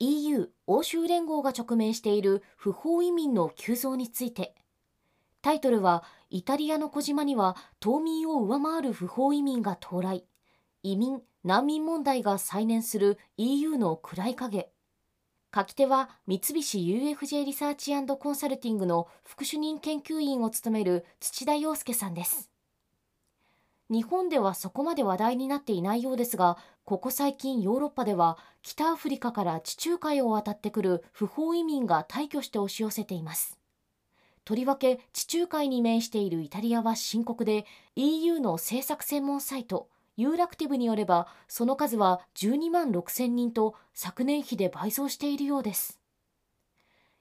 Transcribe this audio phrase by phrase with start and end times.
[0.00, 4.54] EU 欧州連合が直面している不法移民の急増について。
[5.42, 10.24] タイトルはイタリアの小島には島民を上回る不法移民が到来。
[10.82, 14.70] 移民難民問題が再燃する EU の暗い影。
[15.54, 22.50] 書き手は三菱 UFJ リサーチコンサルティングの副主任研究員を務める土田洋介さんです。
[23.90, 33.58] 日本ではそこまで話題になっていないようですがここ最近ヨーロッパでは北アフリカから地中海を渡ってくる不法移民が大挙して押し寄せています。
[34.44, 46.00] とりわけ地中海に面しているイタリアは深刻で EU の政策専門サイトユーラクティブによればその数は12万6000人と昨年比で倍増しているようです。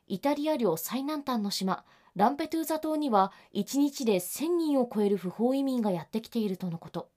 [0.08, 1.84] イタリア領最南端の島
[2.18, 7.12] ランペトゥーザ島には1日で1000人を超える不法移民がやってきているとのこと。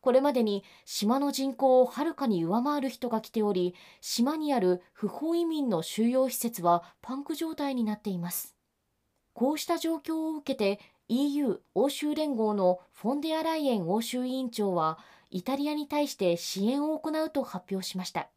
[0.00, 8.56] これまでに島の人口をはるかに上回る人が来ており島にある不法移民の収容施設はパンク状態になっています。
[9.34, 14.98] こうした状況を受けて EU 欧州連合のフォンデアライエン欧州委員長は
[15.30, 18.30] イタリアに対して支援を行うと発表しました。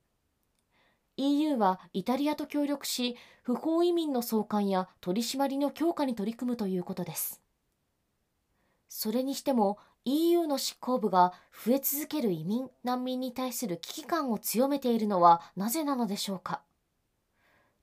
[1.20, 7.42] EU はイタリアと協力し不法移民の送還や取り締まりの強化に取り組むということです。
[8.88, 16.62] それにしても EU の執行部が増え続ける移民難民に対する危機感を強めているのはなぜなのでしょうか。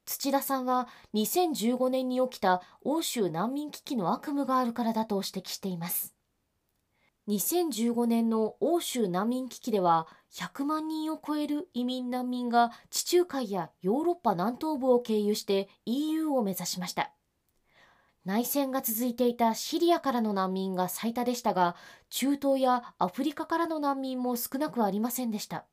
[0.06, 6.15] 土田さんは2015年に起きた欧州難民危機の悪夢があるからだと指摘しています。
[7.28, 17.10] 2015年の欧州難民危機では100万人を超える移民難民が地中海やヨーロッパ南東部を経由して EU を目指しました。
[18.24, 21.76] 内戦が続いていたシリアからの難民が最多でしたが
[22.10, 25.64] 中東やアフリカからの難民も少なくありませんでした。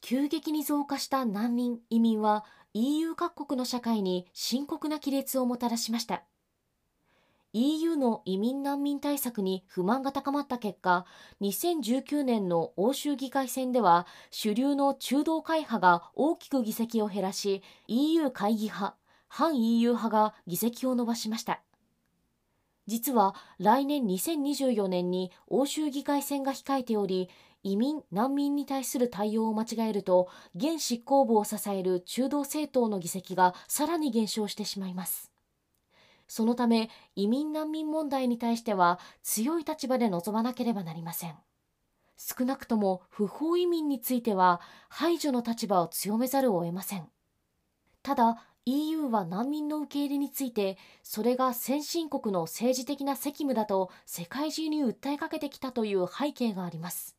[0.00, 2.44] 急激に増加した難民移民は
[2.74, 6.24] EU 各国の社会に深刻な亀裂をもたらしました。
[7.56, 11.06] EU の移民難民対策に不満が高まった結果
[11.40, 18.96] 2019年の欧州議会選では主流の中道会派が大きく議席を減らし EU 会議派
[19.28, 21.60] 反 EU 派が議席を伸ばしました。
[22.86, 27.30] 実は来年2024年に欧州議会選が控えており
[27.62, 35.33] 移民・難民に対する対応を間違えると現執行部を支える中道政党の議席がさらに減少してしまいます。
[36.26, 41.34] そのため移民難民問題に対しては強い立場で臨まなければなりません。
[42.16, 47.08] 少なくとも不法移民については排除の立場を強めざるを得ません。
[48.02, 57.16] ただ EU は難民の受け入れについてそれが先進国の政治的な責務だと世界中に訴えかけてきたという背景があります。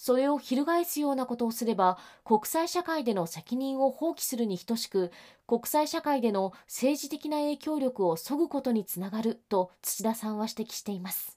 [0.00, 5.10] それを翻すようなことをすれば国際社会での責任を放棄するに等しく
[5.44, 11.36] 国際社会での政治的な影響力を削ぐことにつながると土田さんは指摘しています。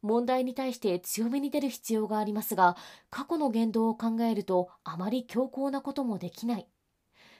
[0.00, 2.76] 問題に対して強めに出る必要がありますが
[3.10, 6.68] 過去の言動を考えるとあまり強硬なこともできない。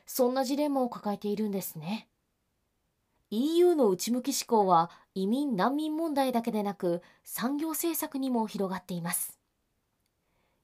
[0.07, 2.09] そんなジレンマを抱えているんですね。
[3.31, 9.38] EU の内向き思考は移民難民問題だけでなく産業政策にも広がっています。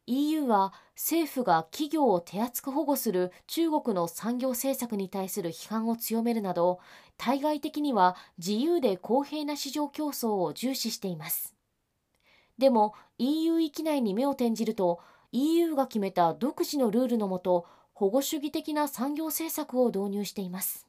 [0.07, 6.79] EU は政府が企業を手厚く保護する中国の産業政策に対する批判を強めるなど
[7.17, 11.55] 対外的には自由で公平な市場競争を重視しています。
[12.59, 15.01] でも EU 域内に目を転じると
[15.33, 20.87] EU が決めた独自のルールのもと保護主義的な産業政策を導入しています。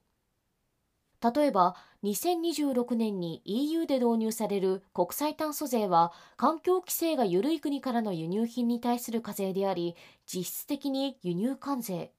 [1.33, 9.95] 例えば2026年に EU で導入される国際炭素税は環境規制が緩い国からの輸入品に対する課税であり
[10.31, 12.11] 実質的に輸入関税。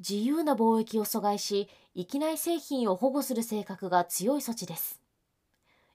[0.00, 5.00] 自由な貿易を阻害し域内製品を保護する性格が強い措置です。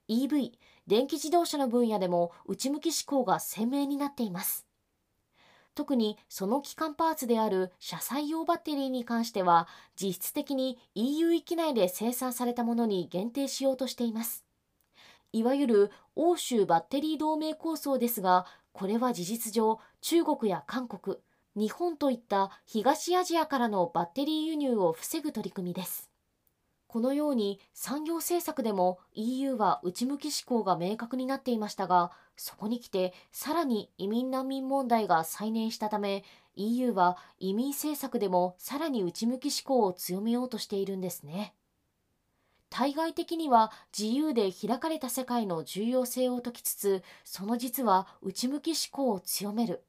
[0.07, 0.51] EV
[0.87, 4.65] 電気自動車の分野でも内向き思考が鮮明になっています。
[5.75, 9.67] 特にその基幹パーツである車載用バッテリーに関しては
[10.01, 14.45] 実質的に EU 域内で生産されたものに限定しようとしています。
[15.33, 21.17] いわゆる欧州バッテリー同盟構想ですがこれは事実上中国や韓国
[21.55, 26.09] 日本といった東アジアからのバッテリー輸入を防ぐ取り組みです。
[26.87, 36.23] このように産業政策でも EU は内向き志向が明確になっていましたがそこに来てさらに移民難民問題が再燃したため
[36.55, 41.53] EU は移民政策でもさらに内向き志向を強めようとしているんですね。
[42.69, 49.85] 対外的には自由で開かれた世界の重要性を説きつつその実は内向き志向を強める。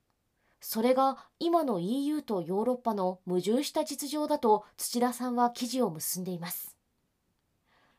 [0.60, 6.75] それが今の EU とヨーロッパの矛盾した実情だと土田さんは記事を結んでいます。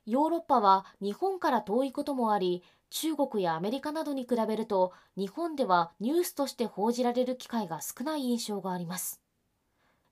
[0.07, 9.21] ヨーロッパは日本から遠いこともあり中国やアメリカなどに比べると日本ではニュースとして報じられる機会が少ない印象があります。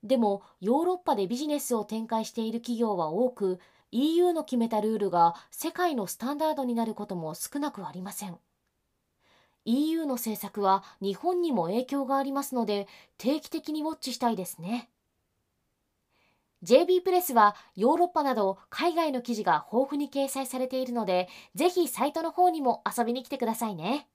[0.04, 3.58] でもヨーロッパでビジネスを展開している企業は多く
[3.90, 8.36] EU の決めたルールが世界のスタンダードになることも少なくありません。
[9.64, 14.90] EU の政策は日本にも影響がありますので定期的にウォッチしたいですね。
[16.62, 24.08] JB プレスはヨーロッパなど海外の記事が豊富に掲載されているので、ぜひサイトの方にも遊びに来てくださいね。